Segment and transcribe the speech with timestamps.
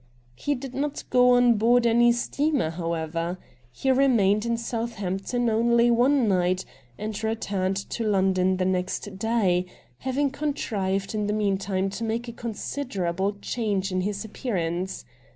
[0.33, 3.37] He did not go on board any steamer, however.
[3.71, 6.65] He remained in Southampton only one night,
[6.97, 9.67] and returned to London next day,
[9.99, 11.61] having contrived in the AN INTERVIEW WITH MR.
[11.61, 15.05] RATT GUNDY 249 meantime to make a considerable change in his appearance.